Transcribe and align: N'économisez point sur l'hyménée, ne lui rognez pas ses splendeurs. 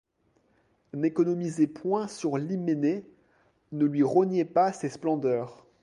N'économisez 0.95 1.67
point 1.67 2.07
sur 2.07 2.39
l'hyménée, 2.39 3.05
ne 3.71 3.85
lui 3.85 4.01
rognez 4.01 4.45
pas 4.45 4.73
ses 4.73 4.89
splendeurs. 4.89 5.63